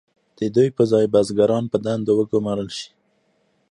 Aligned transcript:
د 0.37 0.39
دوی 0.55 0.69
پر 0.75 0.83
ځای 0.91 1.05
بزګران 1.13 1.63
په 1.71 1.77
دندو 1.85 2.11
وګمارل 2.17 2.69
شول. 2.77 2.93